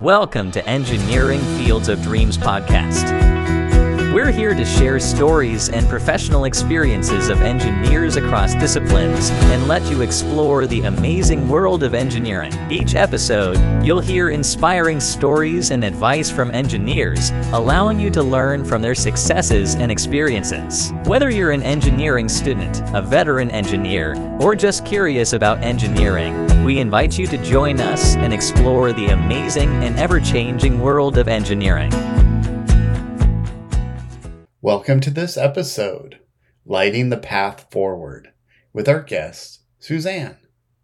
[0.00, 3.37] Welcome to Engineering Fields of Dreams podcast.
[4.18, 10.02] We're here to share stories and professional experiences of engineers across disciplines and let you
[10.02, 12.52] explore the amazing world of engineering.
[12.68, 18.82] Each episode, you'll hear inspiring stories and advice from engineers, allowing you to learn from
[18.82, 20.92] their successes and experiences.
[21.04, 27.16] Whether you're an engineering student, a veteran engineer, or just curious about engineering, we invite
[27.16, 31.92] you to join us and explore the amazing and ever changing world of engineering.
[34.68, 36.18] Welcome to this episode,
[36.66, 38.34] Lighting the Path Forward,
[38.74, 40.36] with our guest, Suzanne.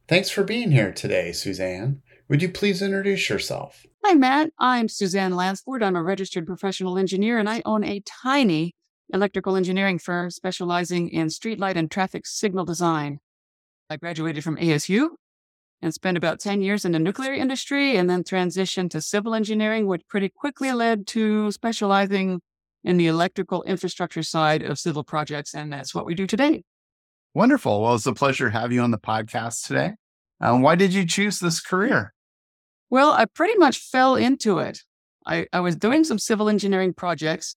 [0.09, 2.01] Thanks for being here today, Suzanne.
[2.30, 3.84] Would you please introduce yourself?
[4.02, 4.52] Hi, Matt.
[4.59, 5.83] I'm Suzanne Langford.
[5.83, 8.74] I'm a registered professional engineer and I own a tiny
[9.12, 13.19] electrical engineering firm specializing in streetlight and traffic signal design.
[13.91, 15.09] I graduated from ASU
[15.82, 19.87] and spent about 10 years in the nuclear industry and then transitioned to civil engineering,
[19.87, 22.40] which pretty quickly led to specializing
[22.85, 25.54] in the electrical infrastructure side of civil projects.
[25.54, 26.63] And that's what we do today.
[27.35, 27.82] Wonderful.
[27.82, 29.95] Well, it's a pleasure to have you on the podcast today.
[30.40, 32.12] Um, why did you choose this career?
[32.90, 34.80] Well, I pretty much fell into it.
[35.27, 37.57] I, I was doing some civil engineering projects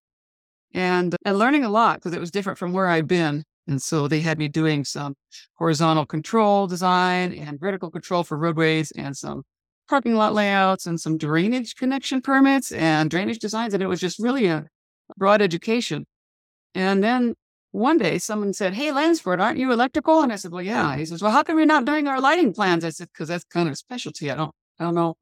[0.74, 3.44] and, and learning a lot because it was different from where I'd been.
[3.68, 5.16] And so they had me doing some
[5.56, 9.44] horizontal control design and vertical control for roadways and some
[9.90, 13.74] parking lot layouts and some drainage connection permits and drainage designs.
[13.74, 14.66] And it was just really a
[15.16, 16.06] broad education.
[16.76, 17.36] And then
[17.72, 20.22] one day someone said, Hey, Langford, aren't you electrical?
[20.22, 20.96] And I said, Well, yeah.
[20.98, 22.84] He says, Well, how come you're not doing our lighting plans?
[22.84, 24.32] I said, Because that's kind of a specialty.
[24.32, 25.16] I don't, I don't know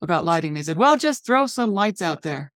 [0.00, 0.54] about lighting.
[0.54, 2.52] They said, Well, just throw some lights out there.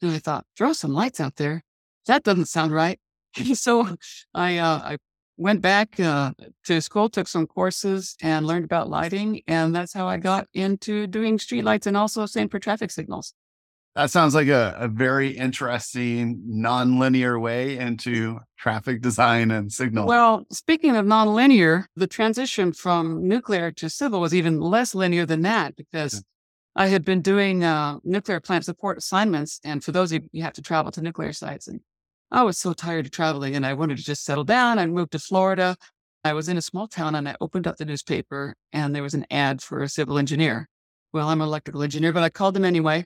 [0.00, 1.62] And I thought, Throw some lights out there?
[2.06, 2.98] That doesn't sound right.
[3.54, 3.96] so
[4.32, 4.96] I uh, I
[5.36, 6.32] went back uh,
[6.64, 11.06] to school, took some courses, and learned about lighting, and that's how I got into
[11.06, 13.34] doing streetlights and also same for traffic signals.
[13.96, 20.08] That sounds like a, a very interesting nonlinear way into traffic design and signal.
[20.08, 25.42] Well, speaking of nonlinear, the transition from nuclear to civil was even less linear than
[25.42, 26.24] that because
[26.74, 29.60] I had been doing uh, nuclear plant support assignments.
[29.62, 31.68] And for those of you, you have to travel to nuclear sites.
[31.68, 31.80] And
[32.32, 34.80] I was so tired of traveling and I wanted to just settle down.
[34.80, 35.76] I moved to Florida.
[36.24, 39.14] I was in a small town and I opened up the newspaper and there was
[39.14, 40.68] an ad for a civil engineer.
[41.12, 43.04] Well, I'm an electrical engineer, but I called them anyway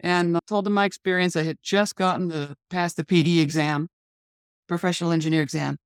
[0.00, 1.36] and told them my experience.
[1.36, 3.88] I had just gotten the past the PE exam,
[4.68, 5.76] professional engineer exam.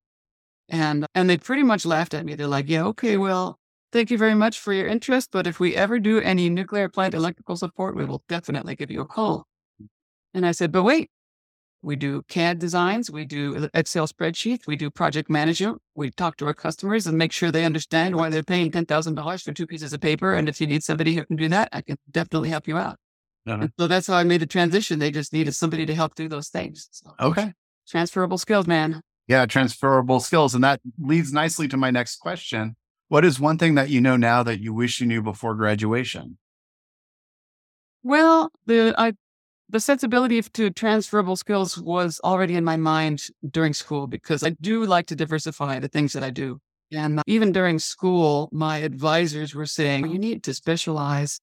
[0.69, 2.35] And and they pretty much laughed at me.
[2.35, 3.59] They're like, "Yeah, okay, well,
[3.93, 7.15] thank you very much for your interest, but if we ever do any nuclear plant
[7.15, 9.47] electrical support, we will definitely give you a call."
[10.35, 11.11] And I said, "But wait,
[11.83, 15.81] we do CAD designs, we do Excel spreadsheets, we do project management.
[15.95, 19.53] We talk to our customers and make sure they understand why they're paying $10,000 for
[19.53, 20.35] two pieces of paper.
[20.35, 22.97] And if you need somebody who can do that, I can definitely help you out.
[23.47, 23.69] Uh-huh.
[23.79, 24.99] So that's how I made the transition.
[24.99, 26.89] They just needed somebody to help do those things.
[26.91, 27.53] So, okay.
[27.87, 29.01] Transferable skills, man.
[29.27, 30.55] Yeah, transferable skills.
[30.55, 32.77] And that leads nicely to my next question.
[33.09, 36.39] What is one thing that you know now that you wish you knew before graduation?
[38.03, 39.13] Well, the I
[39.71, 44.85] the sensibility to transferable skills was already in my mind during school because I do
[44.85, 46.61] like to diversify the things that I do.
[46.93, 51.41] And even during school, my advisors were saying, you need to specialize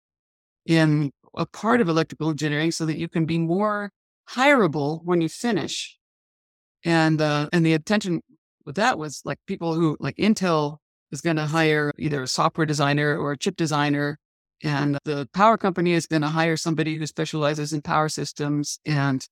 [0.65, 3.91] in a part of electrical engineering so that you can be more
[4.29, 5.97] hireable when you finish.
[6.83, 8.21] And, uh, and the intention
[8.65, 10.77] with that was like people who like Intel
[11.11, 14.17] is going to hire either a software designer or a chip designer
[14.63, 18.79] and the power company is going to hire somebody who specializes in power systems.
[18.85, 19.25] And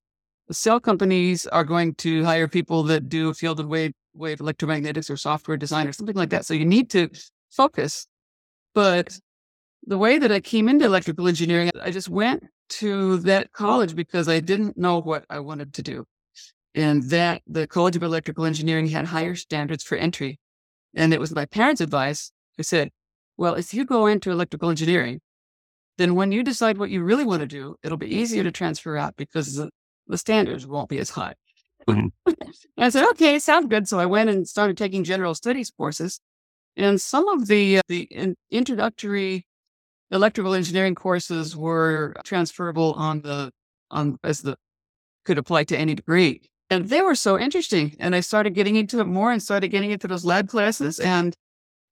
[0.48, 5.10] the cell companies are going to hire people that do field and wave, wave electromagnetics
[5.10, 6.46] or software design or something like that.
[6.46, 7.10] So you need to
[7.52, 8.08] focus.
[8.74, 9.20] But
[9.86, 14.28] the way that I came into electrical engineering, I just went to that college because
[14.28, 16.06] I didn't know what I wanted to do.
[16.76, 20.40] And that the College of Electrical Engineering had higher standards for entry.
[20.96, 22.92] And it was my parents' advice who said,
[23.38, 25.22] well, if you go into electrical engineering,
[25.98, 28.98] then when you decide what you really want to do, it'll be easier to transfer
[28.98, 29.70] out because the,
[30.08, 31.34] the standards won't be as high.
[31.88, 32.32] Mm-hmm.
[32.78, 33.88] I said, okay, sounds good.
[33.88, 36.20] So I went and started taking general studies courses.
[36.78, 39.46] And some of the, uh, the in, introductory
[40.12, 43.52] electrical engineering courses were transferable on the,
[43.92, 44.58] on as the,
[45.26, 46.42] could apply to any degree.
[46.70, 47.96] And they were so interesting.
[48.00, 51.00] And I started getting into it more and started getting into those lab classes.
[51.00, 51.36] And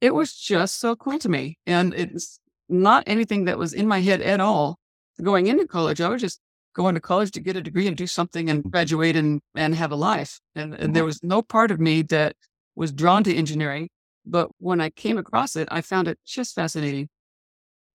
[0.02, 1.58] it was just so cool to me.
[1.66, 4.78] And it's not anything that was in my head at all
[5.22, 6.00] going into college.
[6.00, 6.40] I was just
[6.76, 9.92] going to college to get a degree and do something and graduate and, and have
[9.92, 10.40] a life.
[10.56, 11.08] And, and there mm-hmm.
[11.08, 12.36] was no part of me that
[12.76, 13.90] was drawn to engineering.
[14.26, 17.10] But when I came across it, I found it just fascinating.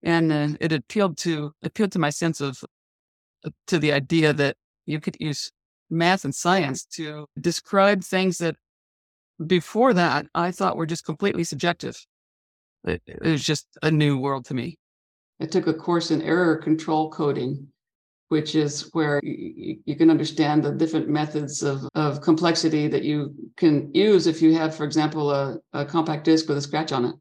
[0.03, 2.63] And uh, it appealed to appealed to my sense of
[3.45, 4.55] uh, to the idea that
[4.85, 5.51] you could use
[5.89, 8.55] math and science to describe things that
[9.45, 11.97] before that I thought were just completely subjective.
[12.85, 14.77] It, it was just a new world to me.
[15.41, 17.67] I took a course in error control coding,
[18.29, 23.33] which is where you, you, can understand the different methods of, of complexity that you
[23.57, 27.05] can use if you have, for example, a, a compact disk with a scratch on
[27.05, 27.15] it.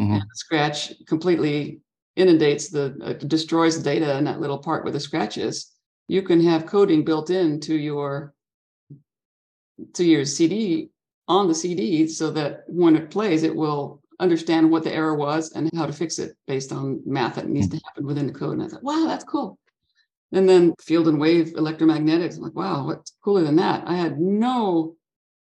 [0.00, 0.12] Mm-hmm.
[0.12, 1.80] And the scratch completely
[2.18, 5.72] inundates the uh, destroys the data in that little part where the scratch is.
[6.08, 8.34] You can have coding built into your
[9.94, 10.90] to your CD
[11.28, 15.52] on the CD so that when it plays, it will understand what the error was
[15.52, 18.54] and how to fix it based on math that needs to happen within the code.
[18.54, 19.58] And I thought, wow, that's cool.
[20.32, 22.36] And then field and wave electromagnetics.
[22.36, 23.86] I'm like, wow, what's cooler than that?
[23.86, 24.96] I had no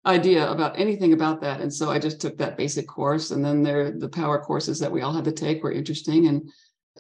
[0.06, 1.62] idea about anything about that.
[1.62, 3.32] And so I just took that basic course.
[3.32, 6.28] And then there the power courses that we all had to take were interesting.
[6.28, 6.50] And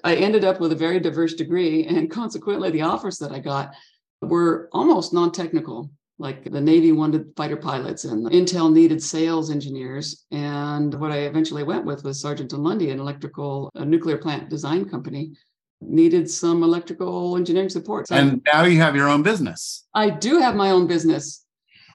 [0.04, 1.86] I ended up with a very diverse degree.
[1.86, 3.74] And consequently, the offers that I got
[4.22, 10.25] were almost non-technical like the Navy wanted fighter pilots and Intel needed sales engineers.
[10.31, 14.50] And what I eventually went with was Sargent and Lundy, an electrical a nuclear plant
[14.50, 15.34] design company,
[15.81, 18.08] needed some electrical engineering support.
[18.08, 19.86] So and now you have your own business.
[19.94, 21.45] I do have my own business.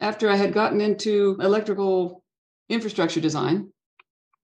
[0.00, 2.22] After I had gotten into electrical
[2.68, 3.70] infrastructure design,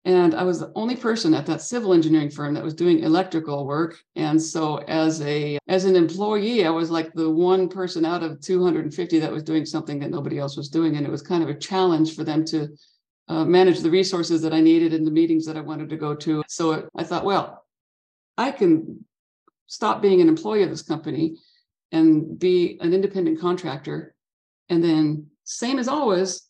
[0.05, 3.65] and I was the only person at that civil engineering firm that was doing electrical
[3.65, 3.97] work.
[4.15, 8.39] And so as a as an employee, I was like the one person out of
[8.39, 10.95] 250 that was doing something that nobody else was doing.
[10.95, 12.69] And it was kind of a challenge for them to
[13.27, 16.13] uh, manage the resources that I needed in the meetings that I wanted to go
[16.13, 16.43] to.
[16.47, 17.65] So I thought, well,
[18.37, 19.05] I can
[19.65, 21.37] stop being an employee of this company
[21.91, 24.13] and be an independent contractor.
[24.69, 26.41] And then, same as always,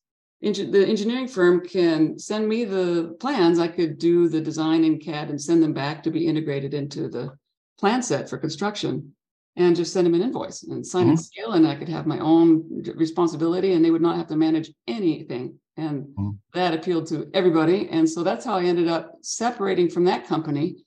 [0.42, 3.60] the engineering firm can send me the plans.
[3.60, 7.08] I could do the design in CAD and send them back to be integrated into
[7.10, 7.32] the
[7.80, 9.14] plan set for construction
[9.58, 11.16] and just send them an invoice and sign mm-hmm.
[11.16, 11.54] seal.
[11.54, 15.60] And I could have my own responsibility and they would not have to manage anything.
[15.78, 16.32] And mm-hmm.
[16.54, 17.90] that appealed to everybody.
[17.90, 20.78] And so that's how I ended up separating from that company.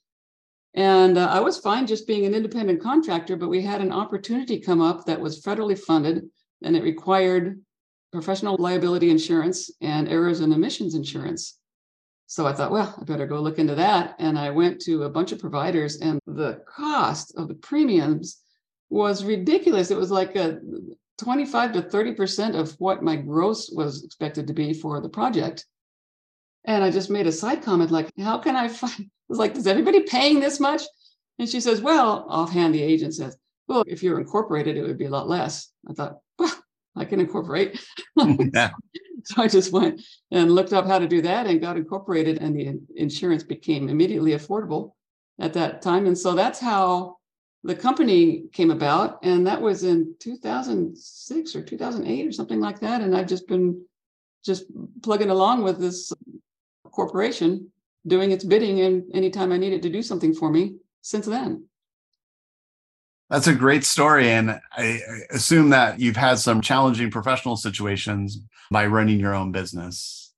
[0.74, 4.60] And uh, I was fine just being an independent contractor, but we had an opportunity
[4.60, 6.24] come up that was federally funded
[6.62, 7.60] and it required
[8.12, 11.58] professional liability insurance and errors and omissions insurance.
[12.26, 14.14] So I thought, well, I better go look into that.
[14.18, 18.42] And I went to a bunch of providers, and the cost of the premiums
[18.90, 19.90] was ridiculous.
[19.90, 20.58] It was like a
[21.18, 25.66] 25 to 30% of what my gross was expected to be for the project.
[26.64, 28.94] And I just made a side comment like, how can I find?
[29.00, 30.82] I was like, is everybody paying this much?
[31.38, 33.36] And she says, well, offhand, the agent says,
[33.68, 35.70] well, if you're incorporated, it would be a lot less.
[35.88, 36.18] I thought,
[36.98, 37.80] I can incorporate.
[38.54, 38.70] yeah.
[39.24, 40.00] So I just went
[40.30, 44.32] and looked up how to do that and got incorporated, and the insurance became immediately
[44.32, 44.92] affordable
[45.38, 46.06] at that time.
[46.06, 47.16] And so that's how
[47.64, 49.18] the company came about.
[49.22, 53.02] And that was in 2006 or 2008 or something like that.
[53.02, 53.84] And I've just been
[54.44, 54.64] just
[55.02, 56.12] plugging along with this
[56.90, 57.70] corporation,
[58.06, 61.64] doing its bidding, and anytime I needed to do something for me since then.
[63.30, 64.30] That's a great story.
[64.30, 68.40] And I assume that you've had some challenging professional situations
[68.70, 70.32] by running your own business.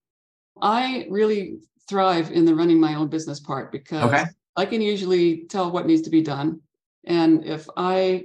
[0.61, 4.25] I really thrive in the running my own business part because okay.
[4.57, 6.61] I can usually tell what needs to be done.
[7.07, 8.25] And if I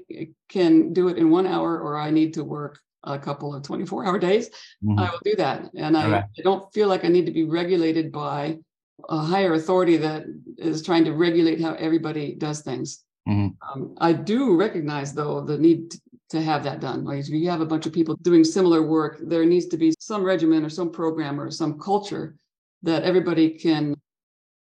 [0.50, 4.06] can do it in one hour or I need to work a couple of 24
[4.06, 4.50] hour days,
[4.84, 5.00] mm-hmm.
[5.00, 5.70] I will do that.
[5.76, 6.18] And I.
[6.18, 8.58] I don't feel like I need to be regulated by
[9.08, 10.26] a higher authority that
[10.58, 13.05] is trying to regulate how everybody does things.
[13.28, 13.82] Mm-hmm.
[13.82, 15.96] Um, I do recognize, though, the need
[16.30, 17.04] to have that done.
[17.04, 19.94] Like if you have a bunch of people doing similar work, there needs to be
[20.00, 22.36] some regimen or some program or some culture
[22.84, 23.96] that everybody can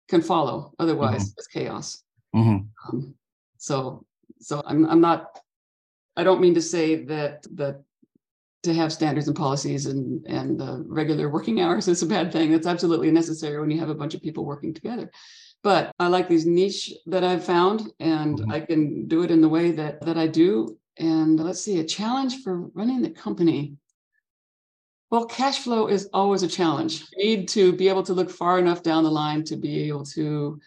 [0.09, 0.73] can follow.
[0.79, 1.39] Otherwise, mm-hmm.
[1.39, 2.03] it's chaos.
[2.35, 2.67] Mm-hmm.
[2.89, 3.15] Um,
[3.57, 4.05] so,
[4.41, 5.39] so I'm I'm not.
[6.17, 7.83] I don't mean to say that that
[8.63, 12.53] to have standards and policies and and uh, regular working hours is a bad thing.
[12.53, 15.11] That's absolutely necessary when you have a bunch of people working together
[15.65, 18.53] but I like these niche that I've found, and mm-hmm.
[18.53, 20.79] I can do it in the way that that I do.
[20.99, 23.75] And let's see, a challenge for running the company.
[25.11, 27.05] Well, cash flow is always a challenge.
[27.17, 30.05] You need to be able to look far enough down the line to be able
[30.07, 30.61] to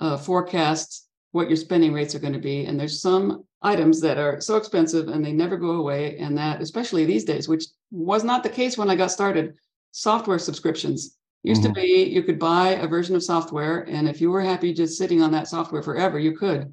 [0.00, 2.66] uh, forecast what your spending rates are going to be.
[2.66, 6.18] And there's some items that are so expensive and they never go away.
[6.18, 9.54] And that, especially these days, which was not the case when I got started,
[9.92, 11.74] software subscriptions Used mm-hmm.
[11.74, 14.96] to be you could buy a version of software, and if you were happy just
[14.96, 16.72] sitting on that software forever, you could.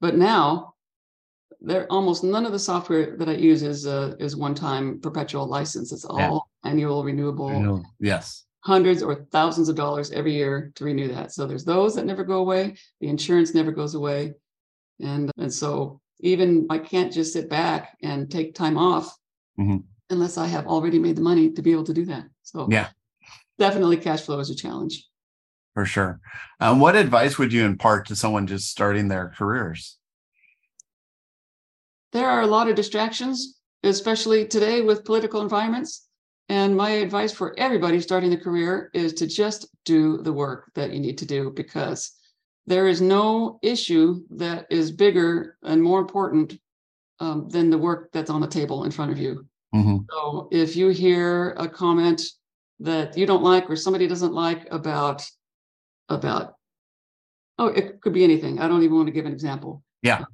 [0.00, 0.74] But now,
[1.60, 5.46] there almost none of the software that I use is uh, is one time perpetual
[5.46, 5.92] license.
[5.92, 6.18] It's all
[6.64, 6.70] yeah.
[6.70, 7.84] annual renewable.
[8.00, 8.44] Yes.
[8.60, 11.32] hundreds or thousands of dollars every year to renew that.
[11.32, 12.76] So there's those that never go away.
[13.00, 14.34] The insurance never goes away.
[15.00, 19.16] And and so even I can't just sit back and take time off
[19.58, 19.84] Mhm.
[20.10, 22.26] unless I have already made the money to be able to do that.
[22.42, 22.88] So Yeah.
[23.58, 25.04] Definitely cash flow is a challenge.
[25.74, 26.20] For sure.
[26.60, 29.96] Um, what advice would you impart to someone just starting their careers?
[32.12, 36.08] There are a lot of distractions, especially today with political environments.
[36.48, 40.92] And my advice for everybody starting a career is to just do the work that
[40.92, 42.10] you need to do because
[42.66, 46.58] there is no issue that is bigger and more important
[47.20, 49.46] um, than the work that's on the table in front of you.
[49.74, 50.06] Mhm.
[50.10, 52.22] So if you hear a comment
[52.80, 55.24] that you don't like or somebody doesn't like about
[56.08, 56.54] about
[57.58, 58.60] oh it could be anything.
[58.60, 59.82] I don't even want to give an example.
[60.02, 60.24] Yeah.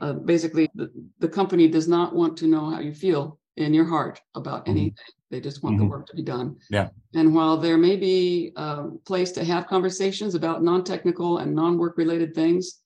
[0.00, 3.84] Uh, basically, the, the company does not want to know how you feel in your
[3.84, 4.70] heart about Mhm.
[4.70, 4.94] anything.
[5.30, 5.90] They just want the Mhm.
[5.90, 6.56] work to be done.
[6.70, 6.90] Yeah.
[7.14, 12.34] And while there may be a place to have conversations about non-technical and non-work related
[12.34, 12.80] things,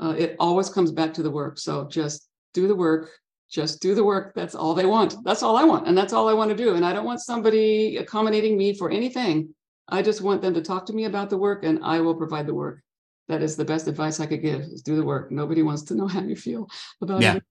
[0.00, 1.58] uh, it always comes back to the work.
[1.58, 3.10] So just do the work.
[3.50, 4.34] Just do the work.
[4.34, 5.16] That's all they want.
[5.24, 5.86] That's all I want.
[5.86, 6.74] And that's all I want to do.
[6.74, 9.54] And I don't want somebody accommodating me for anything.
[9.88, 12.46] I just want them to talk to me about the work and I will provide
[12.46, 12.80] the work.
[13.28, 15.30] That is the best advice I could give is do the work.
[15.30, 16.68] Nobody wants to know how you feel
[17.00, 17.36] about Yeah.
[17.36, 17.44] it.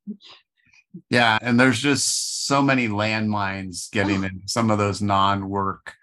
[1.09, 1.39] Yeah.
[1.41, 4.27] And there's just so many landmines getting oh.
[4.27, 5.95] in some of those non work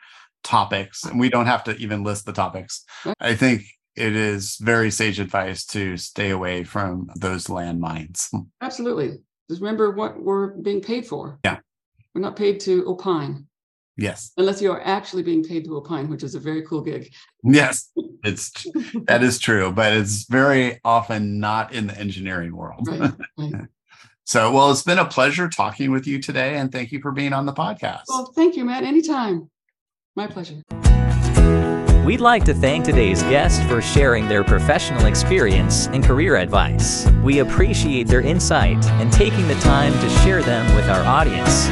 [0.43, 1.05] topics.
[1.05, 2.85] And we don't have to even list the topics.
[3.05, 3.17] Right.
[3.21, 3.65] I think
[3.97, 8.29] it is very sage advice to stay away from those landmines.
[8.61, 9.19] Absolutely.
[9.51, 11.41] Just remember what we're being paid for.
[11.45, 11.59] Yeah.
[12.15, 13.49] We're not paid to opine
[13.97, 14.31] Yes.
[14.37, 17.13] unless you are actually being paid to opine, which is a very cool gig.
[17.43, 17.91] Yes.
[18.23, 18.65] It's
[19.09, 22.87] that is true, but it's very often not in the engineering world.
[22.87, 23.13] Right.
[23.39, 23.67] right.
[24.23, 27.33] So, well, it's been a pleasure talking with you today, and thank you for being
[27.33, 28.03] on the podcast.
[28.07, 28.85] Well, thank you, Matt.
[28.85, 29.51] Anytime.
[30.15, 30.63] My pleasure.
[32.11, 37.09] We'd like to thank today's guest for sharing their professional experience and career advice.
[37.23, 41.69] We appreciate their insight and taking the time to share them with our audience.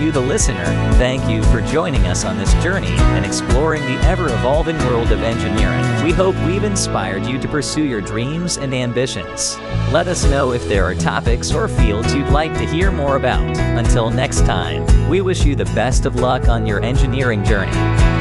[0.00, 0.64] You, the listener,
[0.94, 5.22] thank you for joining us on this journey and exploring the ever evolving world of
[5.22, 5.84] engineering.
[6.02, 9.58] We hope we've inspired you to pursue your dreams and ambitions.
[9.92, 13.44] Let us know if there are topics or fields you'd like to hear more about.
[13.58, 18.19] Until next time, we wish you the best of luck on your engineering journey.